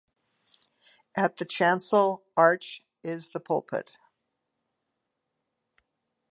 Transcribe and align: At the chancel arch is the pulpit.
At 1.15 1.37
the 1.37 1.45
chancel 1.45 2.23
arch 2.35 2.81
is 3.03 3.29
the 3.29 3.39
pulpit. 3.39 3.97